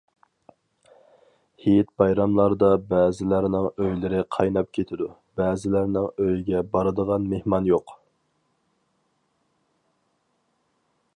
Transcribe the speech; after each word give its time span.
ھېيت- 1.65 1.91
بايراملاردا 2.01 2.69
بەزىلەرنىڭ 2.93 3.67
ئۆيلىرى 3.83 4.23
قايناپ 4.37 4.71
كېتىدۇ، 4.79 5.09
بەزىلەرنىڭ 5.41 6.09
ئۆيىگە 6.25 6.65
بارىدىغان 6.75 7.31
مېھمان 7.35 7.71
يوق. 7.75 7.97